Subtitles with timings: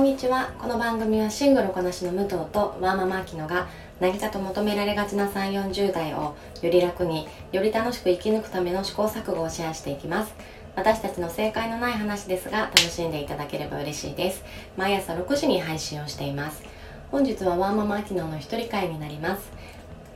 [0.00, 0.50] こんにちは。
[0.58, 3.68] この番組はシングルこなしの武藤とワーママアキノが
[4.00, 10.32] 何かと求められがちな3 4 0代をより楽により楽しく生き抜くための試行錯誤をシェアしていきます。
[10.74, 14.42] 私たちの正解のない話ですが楽しんでいただければ嬉しいです。
[14.78, 16.62] 毎朝6時に配信をしています。
[17.10, 19.52] 本日はワーママアキノの一人会になります。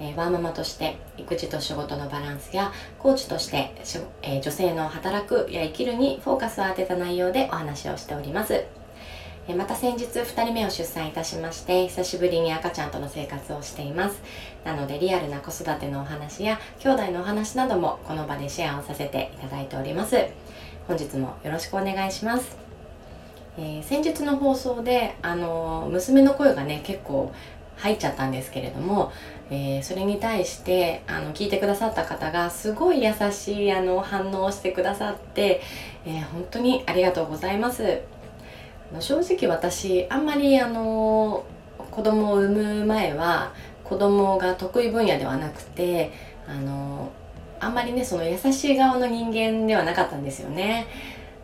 [0.00, 3.74] えー、ワーママとして育児と仕事のバランスやコーチとして、
[4.22, 8.64] えー、女性の働くや生きるにフォーカスを当てた内容でお話をしております、
[9.52, 14.22] また先日2人目を出産いたしまして久しぶりに赤ちゃんとの生活をしています。
[14.64, 20.16] なのでリアルな子育てのお話や兄弟のお話などもこの場でシェアをさせていただいております。
[20.88, 22.56] 本日もよろしくお願いします。
[23.58, 27.32] えー、先日の放送で、あの、娘の声がね結構
[27.76, 29.12] 入っちゃったんですけれども、
[29.50, 35.60] えー、それに対してあの聞いてくださった方がすごい優しいあの反応をしてくださって、
[36.06, 38.00] えー、本当にありがとうございます。
[38.94, 41.44] ま正直私あんまりあの
[41.90, 46.12] 子供を産む前は子供が得意分野ではなくて
[46.46, 47.10] あの
[47.60, 50.86] あんまりねその優しい側の人間ではなかったんですよね。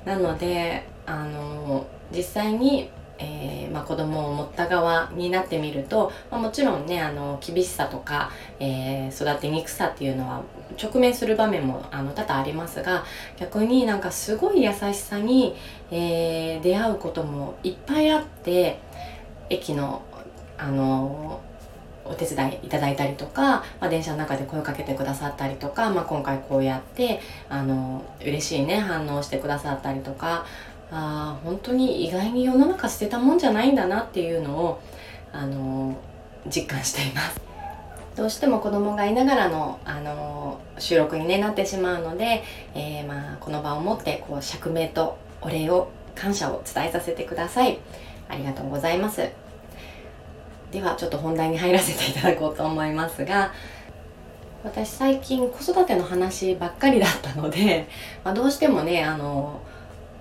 [0.05, 10.42] なのであの実際にえーまあ、子供を持った側になってみると、まあ、もちろんねあの厳しさとか、えー、育てにくさっていうのは
[10.82, 13.04] 直面する場面もあの多々ありますが
[13.38, 15.54] 逆になんかすごい優しさに、
[15.91, 18.80] えー、出会うこともいっぱいあって
[19.48, 20.02] 駅の
[20.56, 21.41] あの
[22.04, 30.44] お手伝いいただいたりとか、まあ、電車の中で声かけてくださったりとか、まあ、今回こうやってあの嬉しいね反応してくださったりとか
[30.91, 34.83] あ本当に意外に世の中捨てたもんじゃないんだなっていうのを
[35.32, 35.97] あの
[36.47, 37.41] 実感しています。
[38.16, 42.42] どうしても子供がいながらのあの収録に、ね、なってしまうので、
[42.74, 47.78] えー、まあ、この場をもってこう釈明とお礼を感謝を伝えさせてください。
[48.28, 49.28] ありがとうございます。
[50.70, 53.53] ではちょっと本題に入らせていただこうと思いますが
[54.62, 57.88] 私最近子育ての話ばっかりだったので、
[58.25, 59.60] まあ、どうしてもねあの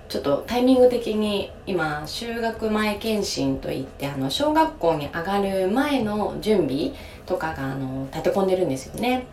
[0.10, 6.94] ちょっとタイミング的に今就学前検診といってあの小学校に上がる前の準備
[7.28, 9.28] とかがあの立て込んでるんですよね。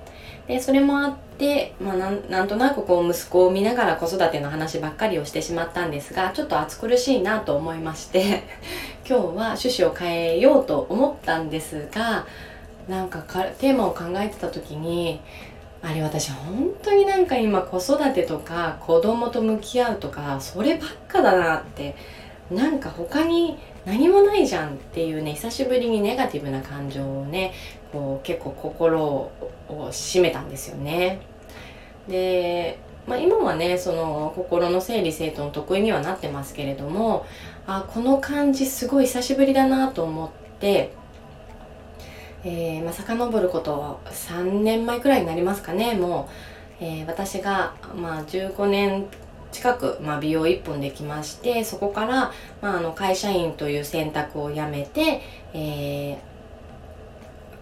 [0.47, 8.45] でそれもあって、まあ、なんとなくこう息子を見ながら子育ての話ばっかりをしてしまったんですがちょっと暑苦しいなと思いまして
[9.09, 9.25] 今日は
[9.57, 12.27] 趣旨を変えようと思ったんですが
[12.89, 13.25] なんか
[13.59, 15.21] テーマを考えてた時に
[15.87, 21.95] あれ私本当になんか今子育てとか子供と向き合うとかそればっかだなって
[22.51, 27.55] なんか他に何もないじゃんっていうね久しぶりにネガティブな感情をね
[27.93, 29.31] こう結構心を
[29.69, 31.21] 締めたんですよね。
[32.09, 37.27] で、まあ、今はねその心の整理整頓得意にはなってますけれども
[37.69, 40.93] あこの感じすごい久しぶりだなと思って
[42.45, 46.29] えー、まあ、遡ること3年前くらいになりますかねも
[46.81, 49.07] う、えー、私が、まあ、15年
[49.53, 55.23] 近く、まあ、美容1本できましてそこから、まあ、あの会社員という選択をやめて、
[55.55, 56.19] えー、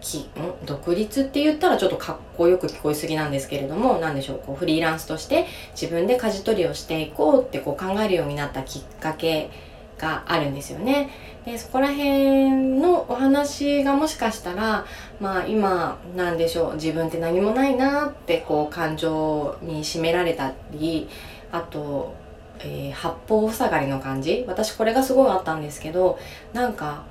[0.01, 0.67] きん？
[0.67, 9.51] 独立って言ったらちょっとかっこよく聞こえすぎなんですけれども何でしょうこうフリーランスとして自分で舵取りをしていこうってこう考えるようになったきっかけ
[9.99, 11.11] があるんですよね。
[11.45, 14.87] でそこら辺のお話がもしかしたら
[15.21, 21.09] まあ今なんでしょう自分って何もないなってこう感情に占められたり
[21.53, 22.15] あと、
[22.61, 26.19] えー、八方塞がりの感じ私これがすごいあったんですけど
[26.55, 27.05] なんか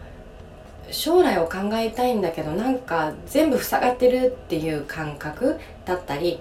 [0.89, 6.39] 将来を考えたいんだけどなんか全部塞がってるっていう感覚だったり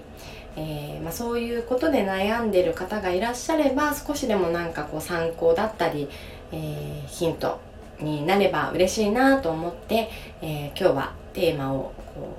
[0.55, 6.09] えー、まあ、そういうことで悩んでる方がいらっしゃれば少しでもなんかこう参考だったり、
[6.53, 7.59] えー、ヒント
[7.99, 10.09] になれば嬉しいなと思って、
[10.41, 12.37] えー、今日はテーマをこ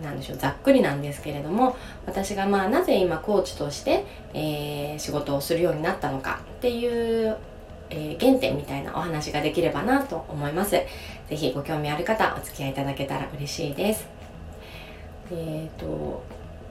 [0.00, 1.76] うなんでしょうざっくりなんですけれども
[2.06, 7.36] 私がまあなぜ今コーチとして、え仕事をするようになったのかっていう、
[7.90, 10.80] え原点みたいなお話ができればなと思います。
[11.28, 14.08] 是非ご興味ある方お付き合いいただけたら嬉しいです。
[15.30, 16.22] えっ、と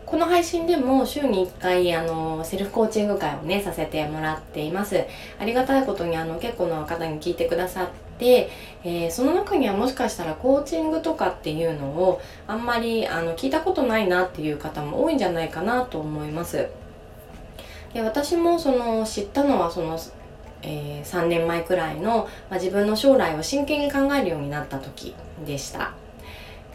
[0.10, 5.06] この配信でも週に1回あのセルフコーチング会をねさせてもらっています。
[5.40, 8.00] ありがたいことにあの結構の方に聞いてくださって
[8.84, 16.70] えー、その中にはもしかしたらコーチングとかっていうのをあんまりあの聞いたことないなっていう方も多いんじゃないかなと思います。
[17.94, 20.00] で私もその知ったのはその、
[20.62, 25.16] えー、3年前くらいの、まあ、自分の将来を真剣に考えるようになった時
[25.46, 25.94] でした。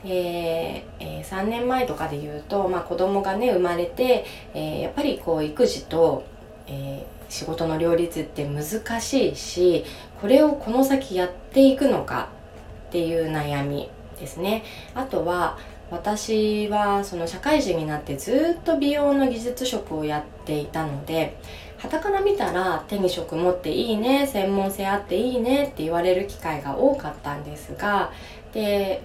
[0.05, 4.25] えー、3年前とかで言うと、まあ、子供がね生まれて、
[4.55, 6.25] えー、やっぱりこう育児と、
[6.67, 9.85] えー、仕事の両立って難しいし
[10.21, 12.29] これをこの先やっていくのか
[12.89, 13.91] っていう悩み
[14.21, 14.62] ですね。
[14.95, 15.59] あとは
[15.91, 21.37] 私はその社会人になってずっと美容の技術職をやっていたので
[21.79, 28.12] 傍から見たら手に職持っていいね専門性あっていいねって言われる機会が多かったんですが
[28.53, 29.03] で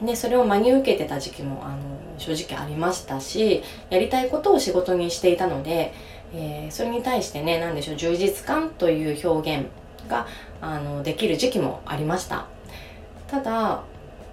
[0.00, 1.76] ね、それを真に受けてた時期もあの
[2.18, 5.92] 正直ありましたしやりたいことを仕事にしていたので、
[6.32, 9.66] えー、それに対してね何でしょう充実感という表現
[10.08, 10.26] が
[10.60, 12.46] あのできる時期もありました。
[13.26, 13.82] ただ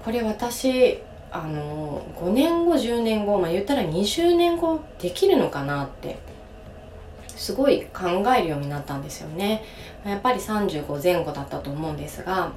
[0.03, 0.99] これ私
[1.31, 6.17] あの5年後10年後まあ言ったら20年後できるのかなって
[7.27, 9.63] すごい考えるようになったんですよね。
[10.05, 12.51] やっぱり35前後だったと思うんですが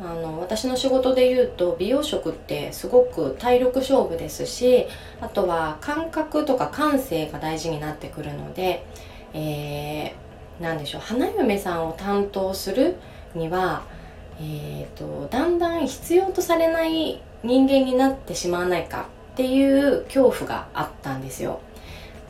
[0.00, 4.86] あの私の仕事で言うと美容職ってすごく体力勝負ですし
[5.20, 8.84] あとは感覚とか感性が大事になってくるので、
[9.32, 12.96] えー、何でしょう花嫁さんを担当する
[13.34, 13.84] には、
[14.40, 21.60] えーと、だんだん必要とされない人間になってしまわないかっていう恐怖があったんですよ。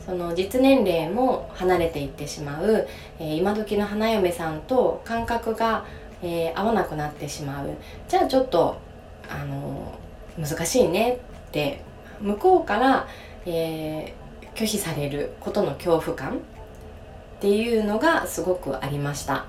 [0.05, 2.87] その実年齢も離れていってしまう、
[3.19, 5.85] えー、今時の花嫁さんと感覚が、
[6.21, 7.69] えー、合わなくなってしまう
[8.07, 8.77] じゃあちょっと
[9.29, 9.97] あの
[10.37, 11.81] 難しいねって
[12.21, 13.07] 向こうから、
[13.45, 16.39] えー、拒否されることの恐怖感っ
[17.39, 19.45] ていうのがすごくありました。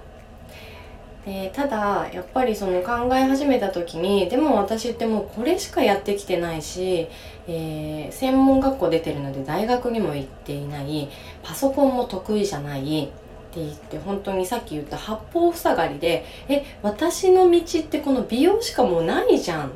[1.29, 7.09] えー、ただやっぱりその考え始めた時にでも私ってもうこれしかやってきてないし、
[7.49, 11.09] えー、専門学校出てるので大学にも行っていない
[11.43, 13.11] パソコンも得意じゃない
[13.57, 19.71] って言って本当にさっき言った八方塞がりでえ私の道ってこの美容しかもうないじゃんっ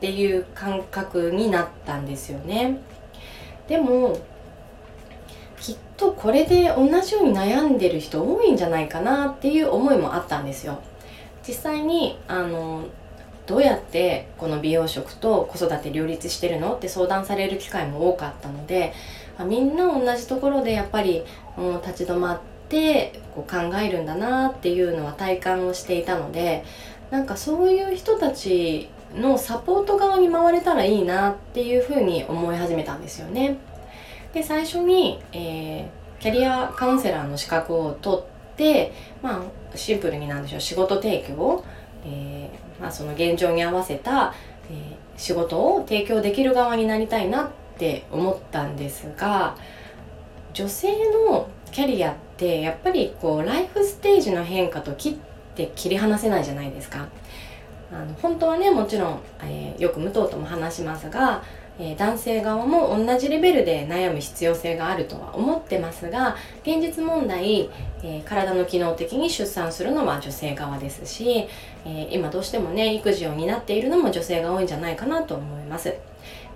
[0.00, 2.78] ていう感覚になったんですよね。
[3.66, 4.18] でも
[5.58, 10.82] きっとこれで同じように悩んでる人多いんじゃないかなっていう思いもあったんですよ
[11.48, 12.84] 実際にあの
[13.46, 18.92] どうやってこの美容職と子育て両立してるのって相談される機会も多かったので
[19.48, 21.22] みんな同じところでやっぱり、
[21.56, 22.53] うん、立ち止まって
[23.34, 26.64] こう考えるんだなっていうのは体感をしていたので
[27.10, 33.58] なんかそういう人たちのサポート側に回れたらいいなっていうふうに思い始めたんですよね。
[34.32, 38.20] で最初に、えー、キャリアカウンセラーの資格を取っ
[38.56, 38.92] て
[39.22, 41.64] まあシンプルになんでしょう仕事提供、
[42.04, 44.34] えー、まあ、その現状に合わせた、
[44.70, 49.56] えー、仕事を提供できる側になりたいなって思ったんですが
[50.52, 50.88] 女性
[51.28, 55.14] のキャリアってやっぱりこうライフステージの変化と切っ
[55.56, 57.08] て切り離せないじゃないですか。
[57.92, 61.42] あの本当はねもちろん、えー、よく武藤とも話しますが
[61.78, 67.68] え男性側も同じレベルで悩む必要性があるとは思ってますが現実問題、
[68.02, 71.48] えー、体の機能的に出産するのは女性側ですし、
[71.84, 75.94] えー、今どうしてもね育児を担っているのも女性が多いんじゃないかなと思います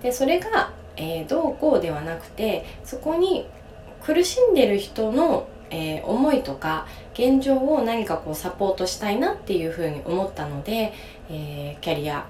[0.01, 3.45] でそれが、えー、どうこうではなくてそこに
[4.03, 10.93] 苦しんでる人の、え思いとか現状を何かこうサポートしたいなっていうふうに思ったので、
[11.29, 12.25] えキャリア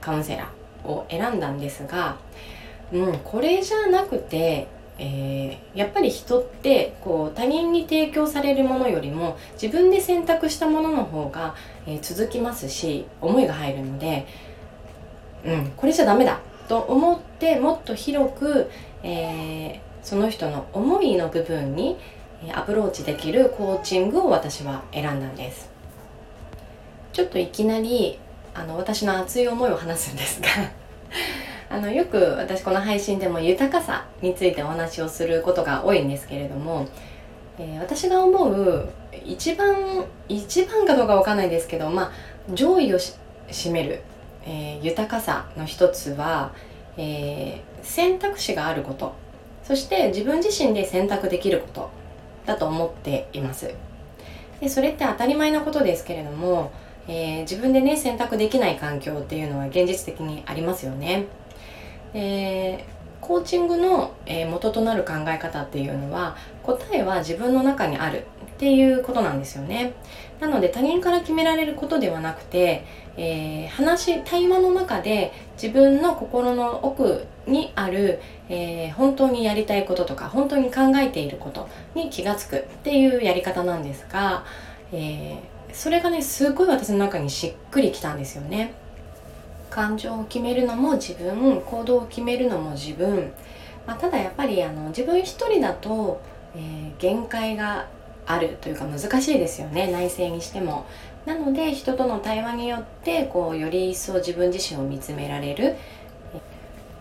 [0.00, 2.18] カウンセラーを選んだんですが
[2.92, 4.68] うん、これじゃなくて、
[4.98, 11.56] えー、やっぱり人ってこう他人に提供されるものよりも自分で選択したものの方が、
[11.86, 14.26] えー、続きますし思いが入るので、
[15.44, 18.70] うん、これじゃダメだと思ってもっと広く、
[19.02, 21.96] えー、その人の思いの部分に
[22.52, 25.70] アプローチできるコーチングを私は選んだんです。
[27.14, 28.18] ちょっといきなり
[28.52, 30.48] あの私の熱い思いを話すんですが
[31.70, 36.86] あのよく私この配信でも豊かさについてお話をすることが多いんですけれども、
[37.58, 38.88] えー、私が思う
[39.24, 42.12] 一番一番かどうかわかんないですけど、まあ、
[42.52, 44.02] 上位を占める、
[44.44, 46.52] えー、豊かさの一つは、
[46.96, 49.23] えー、選択肢があること。
[49.64, 51.90] そして自分自身で選択できること
[52.46, 53.74] だと思っています。
[54.60, 56.70] でそれって当たり前のことですけれども、
[57.08, 61.26] えー、自分でね選択できない環境っていうのは現実的にありますよね。
[62.14, 62.82] えー、
[63.20, 69.94] コーチングの、えー、元となる考え方っていうのは答えは自分の中にあるっていうことなんですよね。
[70.40, 72.84] なので他人から決められることではなくて、
[73.16, 84.44] えー、話対話の中で自分の心の奥にある、えー、本当にやりたいこととか本当に考えていることに気が付くっていうやり方なんですが、
[84.92, 88.74] えー、それがねすごい私の中にしっくりきたんですよね。
[89.70, 93.32] 感情を決めるのも自分行動を決めるのも自分、
[93.86, 96.20] まあ、ただやっぱりあの自分一人だと、
[96.54, 97.88] えー、限界が
[98.24, 99.90] あるというか難しいですよね。
[99.90, 100.86] 内省にしても。
[101.26, 105.76] なので人との対話によってこうより一層自分自身を見つめられる。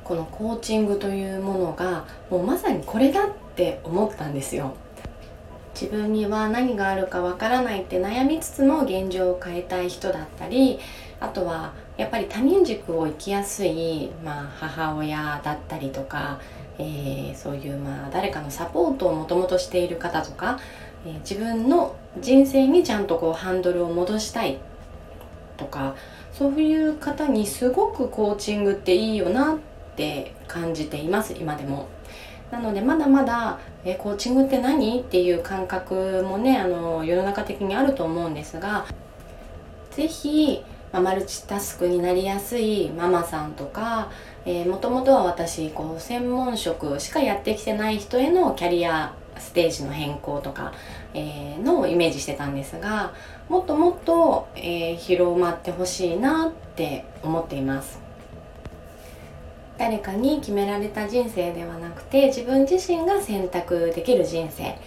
[0.03, 4.73] このコーチングというものがもうまさにこれだって思ったんですよ。
[5.73, 10.79] 自分には何があるかわからないって悩みつつも現状を変えたい人だったり
[11.19, 16.39] あとはやっぱり他人軸を生きやすい、まあ、母親だったりとか、
[16.79, 20.59] えー、そういう、まあ、誰かのサポートをもともとしている方とか、
[21.05, 24.59] えー、自分の人生にちゃんとこうハンドルを戻したい
[25.57, 25.95] とか
[26.31, 29.57] そういう方にすごくコーチングっていいよなっ
[29.95, 31.87] て感じています今でも。
[32.51, 38.85] なのでまだまだえコーチングって何っていう感覚もねあの世の中的にあると思うんですが
[39.95, 40.63] 是非、
[40.93, 44.11] まあ、マルチタスクになりやすいママさんとか
[44.67, 50.71] もともとは私こう専門職しかやってきてない人へのキャリアステージの変更とか、
[51.15, 53.13] えー、のイメージしてたんですが
[53.49, 57.99] もっともっと、えー、広まってほしいなって思っています。
[59.75, 64.77] 誰かに決められた人生ではなくて自分自身が選択できる人生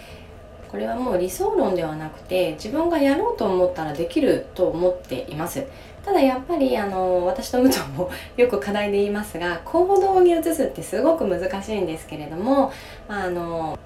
[0.70, 5.64] これはもう理想論ではなくて自分がやろうと思ったらできると思っています。
[6.04, 12.70] ただやっぱりあの私と武藤も よく課題で言いますが行動に移すってすごく難しいんですけれども、
[13.08, 13.76] まあ、あの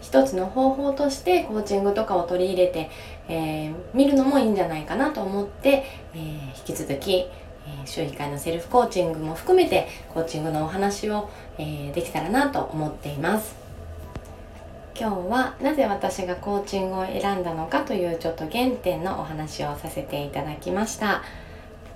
[0.00, 2.90] 一つの方法としてコーチングとかを取り入れて、
[3.28, 7.26] えー、見るのもいいんじゃないかなと思って、えー、引き続き
[7.66, 13.63] え週1回のセルフコーチングも含めてコーチングのお話を、えーできたらなと思っています。
[14.96, 21.22] 今日はなぜ私がコーチングを選んだのかというちょっと原点のお話をさせていただきました。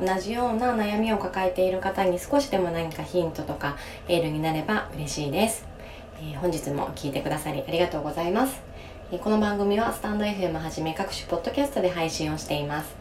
[0.00, 3.76] 同じような悩みを抱えている方に少しでも何かヒントとか
[4.08, 5.66] エールになれば嬉しいです、
[6.20, 8.60] えー、本日も聞いてくださりありがとうございます、
[9.10, 12.96] え、この番組はスタンド FM はじめ各種ポッドキャストで配信をしています。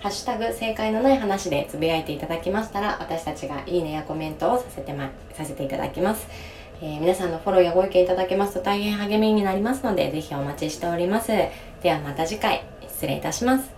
[0.00, 6.28] ハッシュタグ正解のない話でつぶやいていただきましたら私たちがいいねやコメントをさせて,、ま、させていただきます、
[6.80, 11.28] えー、皆さんのフォローやご意見いただけますと大変励みになりますので、ぜひお待ちしております。
[11.82, 13.70] ではまた次回、失礼いたします。